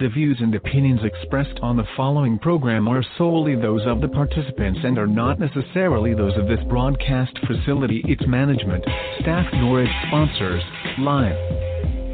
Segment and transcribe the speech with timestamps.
[0.00, 4.80] The views and opinions expressed on the following program are solely those of the participants
[4.82, 8.82] and are not necessarily those of this broadcast facility, its management,
[9.20, 10.62] staff, nor its sponsors.
[11.00, 11.36] Live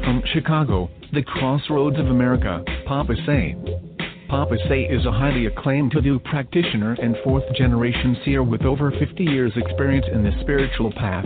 [0.03, 3.55] from Chicago, the crossroads of America, Papa Say.
[4.27, 9.23] Papa Say is a highly acclaimed Hoodoo practitioner and fourth generation seer with over 50
[9.23, 11.25] years' experience in the spiritual path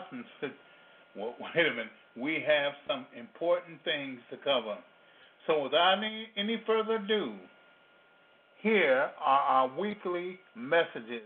[0.00, 0.28] Announcements.
[0.40, 0.48] To,
[1.18, 1.92] well, wait a minute.
[2.16, 4.76] We have some important things to cover.
[5.46, 7.34] So, without any, any further ado,
[8.62, 11.22] here are our weekly messages.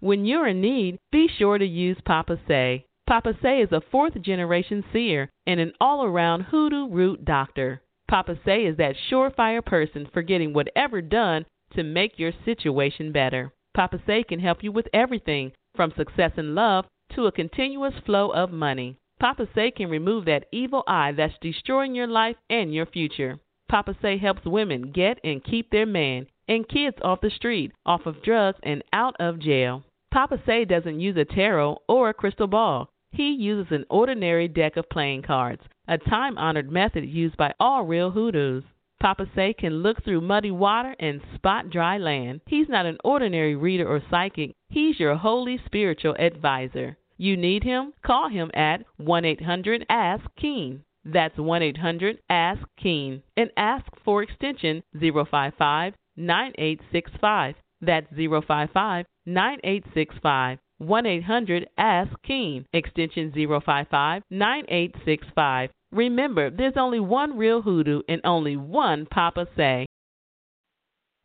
[0.00, 2.86] When you're in need, be sure to use Papa Say.
[3.06, 7.82] Papa Say is a fourth generation seer and an all around hoodoo root doctor.
[8.10, 13.52] Papa Say is that surefire person for getting whatever done to make your situation better.
[13.72, 18.30] Papa Say can help you with everything from success in love to a continuous flow
[18.30, 18.96] of money.
[19.20, 23.38] Papa Say can remove that evil eye that's destroying your life and your future.
[23.68, 28.06] Papa Say helps women get and keep their man and kids off the street, off
[28.06, 29.84] of drugs, and out of jail.
[30.10, 32.90] Papa Say doesn't use a tarot or a crystal ball.
[33.12, 37.84] He uses an ordinary deck of playing cards, a time honored method used by all
[37.84, 38.62] real hoodoos.
[39.00, 42.42] Papa Say can look through muddy water and spot dry land.
[42.46, 46.96] He's not an ordinary reader or psychic, he's your holy spiritual advisor.
[47.16, 47.92] You need him?
[48.06, 50.84] Call him at 1 800 Ask Keen.
[51.04, 57.54] That's 1 800 Ask Keen and ask for extension 055 9865.
[57.80, 60.58] That's 055 9865.
[60.80, 65.70] 1 800 Ask Keen, extension 055 9865.
[65.92, 69.84] Remember, there's only one real hoodoo and only one Papa Say.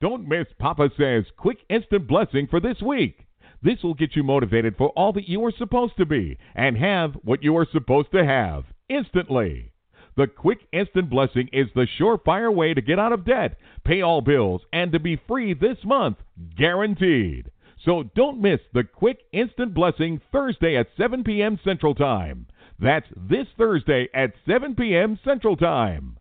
[0.02, 3.26] Don't miss Papa Say's quick instant blessing for this week.
[3.64, 7.14] This will get you motivated for all that you are supposed to be and have
[7.24, 9.72] what you are supposed to have instantly.
[10.18, 14.20] The quick instant blessing is the surefire way to get out of debt, pay all
[14.20, 16.18] bills, and to be free this month,
[16.58, 17.52] guaranteed.
[17.86, 21.60] So don't miss the quick instant blessing Thursday at 7 p.m.
[21.64, 22.48] Central Time.
[22.80, 25.20] That's this Thursday at 7 p.m.
[25.24, 26.18] Central Time.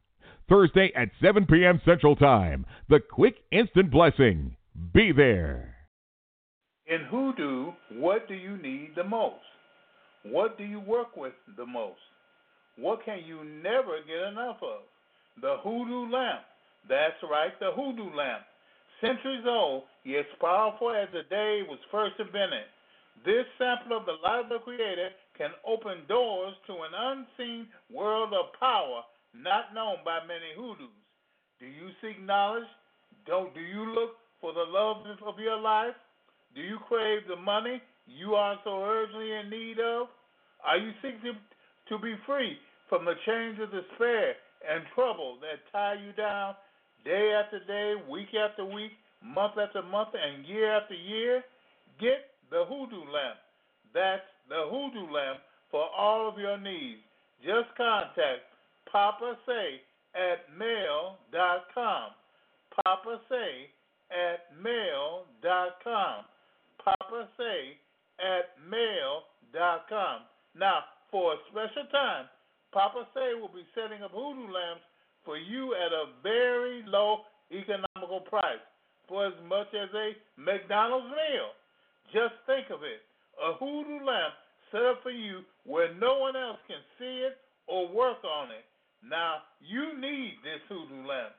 [0.46, 1.80] Thursday at 7 p.m.
[1.86, 2.66] Central Time.
[2.90, 4.56] The quick instant blessing.
[4.92, 5.74] Be there.
[6.86, 9.40] In Hoodoo, what do you need the most?
[10.24, 11.98] What do you work with the most?
[12.76, 14.82] What can you never get enough of?
[15.40, 16.42] The Hoodoo lamp.
[16.88, 18.42] That's right, the Hoodoo lamp
[19.04, 22.64] centuries old, yet powerful as the day was first invented.
[23.24, 28.32] This sample of the light of the Creator can open doors to an unseen world
[28.32, 29.04] of power
[29.34, 30.94] not known by many hoodoos.
[31.60, 32.68] Do you seek knowledge?
[33.26, 35.94] Don't do you look for the love of your life?
[36.54, 40.08] Do you crave the money you are so urgently in need of?
[40.64, 41.36] Are you seeking
[41.88, 42.56] to be free
[42.88, 46.54] from the chains of despair and trouble that tie you down
[47.04, 48.92] day after day, week after week,
[49.22, 51.42] month after month, and year after year,
[52.00, 53.38] get the hoodoo lamp.
[53.92, 55.40] That's the hoodoo lamp
[55.70, 57.00] for all of your needs.
[57.42, 58.46] Just contact
[58.90, 59.80] Papa Say
[60.14, 62.10] at mail.com.
[62.84, 63.70] Papa Say
[64.10, 66.24] at mail.com.
[66.82, 67.76] Papa Say
[68.20, 70.20] at mail.com.
[70.56, 72.26] Now, for a special time,
[72.72, 74.82] Papa Say will be setting up hoodoo lamps
[75.24, 77.18] for you at a very low
[77.50, 78.62] economical price
[79.08, 81.50] for as much as a McDonald's meal.
[82.12, 83.00] Just think of it
[83.42, 84.34] a hoodoo lamp
[84.70, 87.36] set up for you where no one else can see it
[87.66, 88.64] or work on it.
[89.02, 91.32] Now, you need this hoodoo lamp.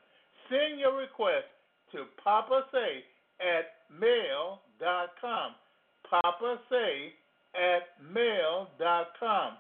[0.50, 1.46] Send your request
[1.94, 3.04] to Papa Say
[3.42, 5.52] at mail.com.
[6.10, 7.14] Papa Say
[7.56, 9.54] at mail.com.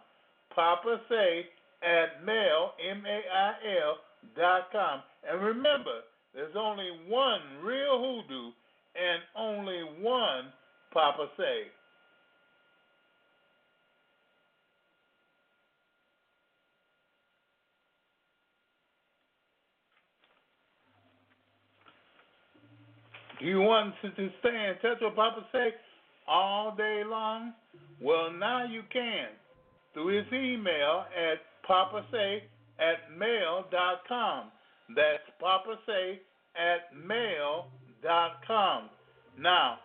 [0.53, 1.45] Papa Say
[1.81, 4.14] at mail, M-A-I-L, dot
[4.71, 5.01] com.
[5.29, 6.01] And remember,
[6.33, 8.51] there's only one real hoodoo
[8.95, 10.51] and only one
[10.93, 11.63] Papa Say.
[23.39, 25.73] Do you want to, to stay in touch with Papa Say
[26.27, 27.53] all day long?
[28.01, 29.27] Well, now you can
[29.93, 32.41] through his email at papasay
[32.79, 34.51] at mail.com.
[34.95, 36.19] That's papasay
[36.55, 38.89] at mail.com.
[39.39, 39.79] Now,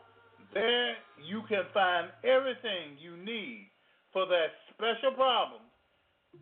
[0.55, 3.71] there you can find everything you need
[4.13, 5.63] for that special problem,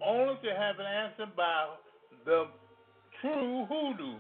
[0.05, 1.69] only to have it answered by
[2.25, 2.47] the
[3.21, 4.17] true hoodoo.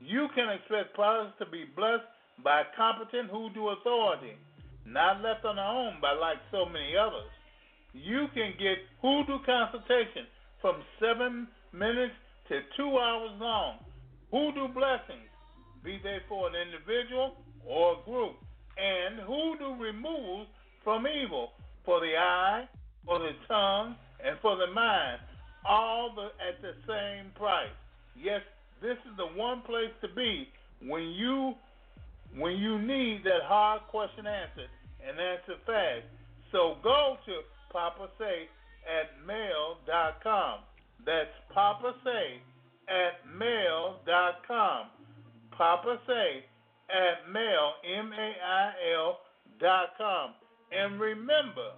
[0.00, 2.04] You can expect products to be blessed
[2.42, 4.36] by competent hoodoo authority,
[4.84, 7.30] not left on their own by like so many others.
[7.92, 10.28] You can get hoodoo consultation
[10.66, 12.18] from seven minutes
[12.48, 13.78] to two hours long.
[14.32, 15.30] Hoodoo blessings,
[15.84, 18.34] be they for an individual or a group,
[18.74, 20.48] and hoodoo removals
[20.82, 21.50] from evil
[21.84, 22.64] for the eye,
[23.04, 25.20] for the tongue, and for the mind,
[25.64, 27.70] all the, at the same price.
[28.20, 28.40] Yes,
[28.82, 30.48] this is the one place to be
[30.82, 31.54] when you
[32.34, 34.68] when you need that hard question answered
[35.06, 36.10] and answered fast.
[36.50, 37.32] So go to
[37.72, 38.48] Papa Say
[38.86, 40.60] at mail.com.
[41.04, 42.40] That's Papa Say
[42.88, 44.86] at mail.com.
[45.56, 46.44] Papa Say
[46.90, 49.18] at mail, M A I L
[49.60, 50.34] dot com.
[50.72, 51.72] And remember,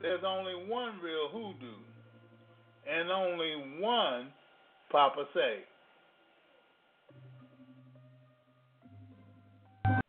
[0.00, 1.78] there's only one real hoodoo
[2.90, 4.28] and only one
[4.90, 5.64] Papa Say.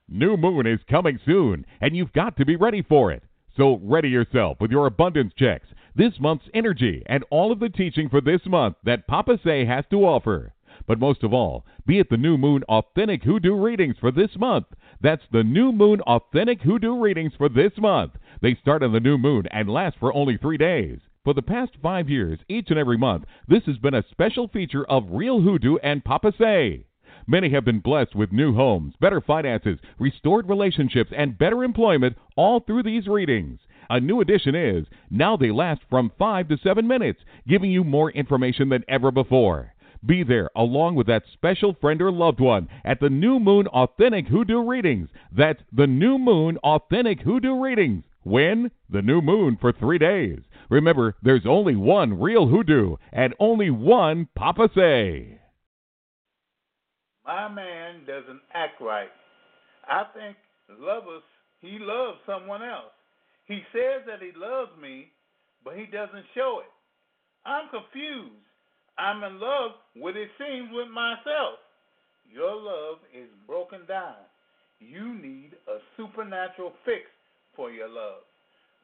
[0.09, 3.23] New moon is coming soon, and you've got to be ready for it.
[3.57, 8.09] So ready yourself with your abundance checks, this month's energy, and all of the teaching
[8.09, 10.53] for this month that Papa Say has to offer.
[10.87, 14.65] But most of all, be at the New Moon Authentic Hoodoo readings for this month.
[15.01, 18.13] That's the New Moon Authentic Hoodoo readings for this month.
[18.41, 20.99] They start on the new moon and last for only three days.
[21.23, 24.85] For the past five years, each and every month, this has been a special feature
[24.85, 26.85] of Real Hoodoo and Papa Say.
[27.27, 32.59] Many have been blessed with new homes, better finances, restored relationships, and better employment all
[32.59, 33.59] through these readings.
[33.89, 38.11] A new addition is now they last from 5 to 7 minutes, giving you more
[38.11, 39.73] information than ever before.
[40.05, 44.27] Be there along with that special friend or loved one at the New Moon Authentic
[44.27, 45.09] Hoodoo Readings.
[45.31, 48.03] That's the New Moon Authentic Hoodoo Readings.
[48.23, 48.71] When?
[48.89, 50.39] The new moon for three days.
[50.69, 55.39] Remember, there's only one real hoodoo and only one Papa Say.
[57.25, 59.09] My man doesn't act right.
[59.87, 60.37] I think
[60.79, 61.23] lovers,
[61.61, 62.91] he loves someone else.
[63.45, 65.11] He says that he loves me,
[65.63, 66.71] but he doesn't show it.
[67.45, 68.39] I'm confused.
[68.97, 71.59] I'm in love with it seems with myself.
[72.29, 74.15] Your love is broken down.
[74.79, 77.03] You need a supernatural fix
[77.55, 78.23] for your love.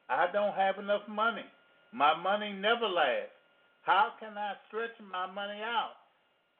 [0.08, 1.44] I don't have enough money.
[1.92, 3.34] My money never lasts.
[3.82, 5.94] How can I stretch my money out?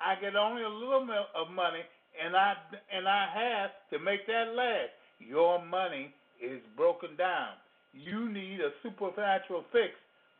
[0.00, 1.84] I get only a little bit of money,
[2.16, 2.54] and I
[2.90, 4.90] and I have to make that last.
[5.18, 7.60] Your money is broken down.
[7.92, 9.94] You need a supernatural fix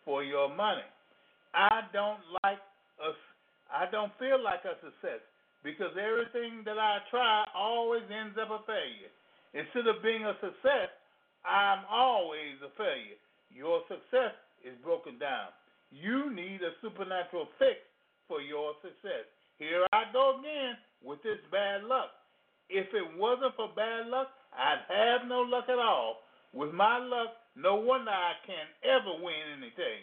[0.04, 0.87] for your money.
[1.54, 2.62] I don't like
[3.02, 3.11] a,
[3.73, 5.21] I don't feel like a success
[5.62, 9.12] because everything that I try always ends up a failure.
[9.52, 10.95] Instead of being a success,
[11.42, 13.19] I'm always a failure.
[13.50, 15.50] Your success is broken down.
[15.90, 17.83] You need a supernatural fix
[18.28, 19.26] for your success.
[19.59, 22.14] Here I go again with this bad luck.
[22.71, 26.23] If it wasn't for bad luck, I'd have no luck at all.
[26.52, 30.02] With my luck, no wonder I can't ever win anything.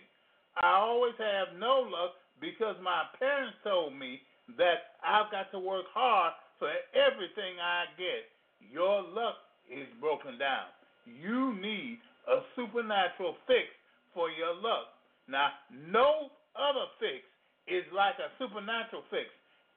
[0.62, 4.22] I always have no luck because my parents told me
[4.58, 8.32] that I've got to work hard for everything I get.
[8.72, 10.72] Your luck is broken down.
[11.06, 13.68] You need a supernatural fix
[14.14, 14.96] for your luck.
[15.28, 17.24] Now, no other fix
[17.68, 19.28] is like a supernatural fix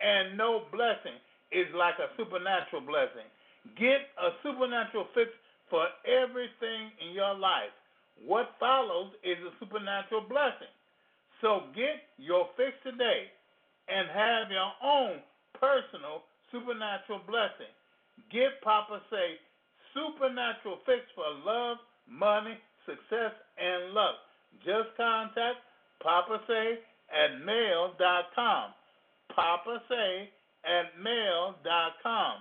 [0.01, 1.19] and no blessing
[1.53, 3.27] is like a supernatural blessing.
[3.77, 5.29] Get a supernatural fix
[5.71, 7.73] for everything in your life.
[8.21, 10.71] What follows is a supernatural blessing.
[11.41, 13.33] So get your fix today
[13.89, 15.25] and have your own
[15.57, 17.73] personal supernatural blessing.
[18.29, 19.41] Get Papa Say
[19.95, 24.21] supernatural fix for love, money, success, and luck.
[24.61, 25.65] Just contact
[26.03, 28.75] Papa Say at mail.com.
[29.35, 30.29] Papa Say
[30.65, 32.35] at mail.com.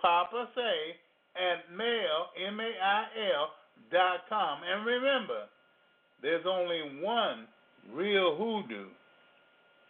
[0.00, 0.96] Papa Say
[1.36, 3.48] at mail, M-A-I-L,
[3.90, 4.60] dot com.
[4.62, 5.46] And remember,
[6.22, 7.46] there's only one
[7.92, 8.88] real hoodoo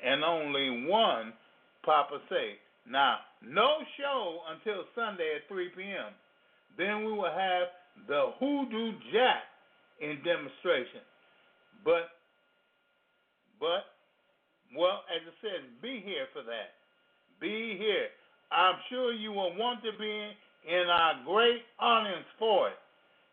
[0.05, 1.33] and only one
[1.85, 2.57] Papa Say.
[2.89, 6.13] Now, no show until Sunday at 3 p.m.
[6.79, 7.69] Then we will have
[8.09, 9.45] the Hoodoo Jack
[10.01, 11.05] in demonstration.
[11.85, 12.17] But,
[13.59, 13.85] but,
[14.77, 16.77] well, as it says, be here for that.
[17.41, 18.09] Be here.
[18.53, 20.33] I'm sure you will want to be
[20.67, 22.75] in our great audience for it.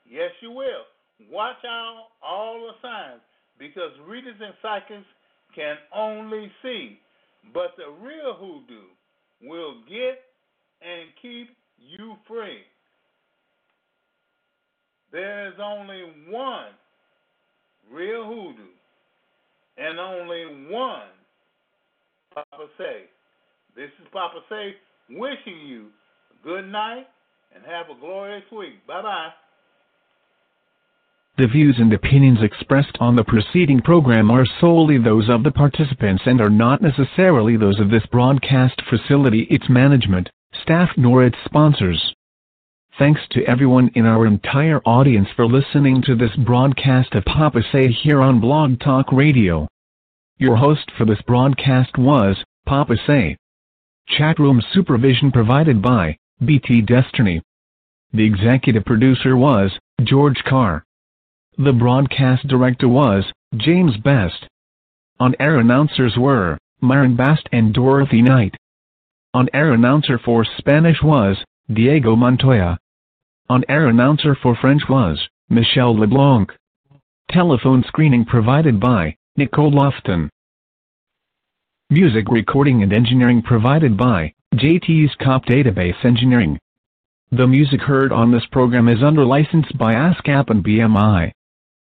[0.09, 0.85] Yes, you will.
[1.31, 3.21] Watch out all the signs
[3.59, 5.07] because readers and psychics
[5.55, 6.99] can only see,
[7.53, 8.87] but the real hoodoo
[9.41, 10.21] will get
[10.81, 12.61] and keep you free.
[15.11, 16.71] There's only one
[17.91, 18.71] real hoodoo
[19.77, 21.07] and only one
[22.33, 23.03] Papa Say.
[23.75, 24.75] This is Papa Say
[25.09, 25.87] wishing you
[26.43, 27.07] good night
[27.57, 28.85] and have a glorious week.
[28.85, 29.29] Bye bye.
[31.37, 36.23] The views and opinions expressed on the preceding program are solely those of the participants
[36.25, 40.29] and are not necessarily those of this broadcast facility, its management,
[40.61, 42.13] staff, nor its sponsors.
[42.97, 47.91] Thanks to everyone in our entire audience for listening to this broadcast of Papa Say
[47.91, 49.67] here on Blog Talk Radio.
[50.39, 53.37] Your host for this broadcast was Papa Say.
[54.17, 57.41] Chatroom supervision provided by BT Destiny.
[58.17, 60.83] The executive producer was George Carr.
[61.59, 64.47] The broadcast director was James Best.
[65.19, 68.55] On-air announcers were Myron Bast and Dorothy Knight.
[69.35, 71.37] On-air announcer for Spanish was
[71.71, 72.79] Diego Montoya.
[73.49, 76.51] On-air announcer for French was Michelle LeBlanc.
[77.29, 80.29] Telephone screening provided by Nicole Lofton.
[81.91, 86.57] Music recording and engineering provided by JT's Cop Database Engineering.
[87.31, 91.33] The music heard on this program is under license by ASCAP and BMI.